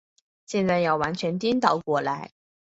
[0.47, 2.31] 现在要完全颠倒过来。